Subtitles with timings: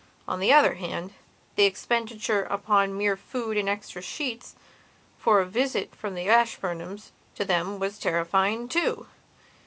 [0.27, 1.13] On the other hand,
[1.55, 4.55] the expenditure upon mere food and extra sheets
[5.19, 9.05] for a visit from the Ashburnhams to them was terrifying, too.